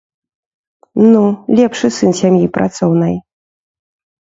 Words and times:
Ну, 1.11 1.21
лепшы 1.59 1.87
сын 1.99 2.11
сям'і 2.23 2.51
працоўнай! 2.59 3.15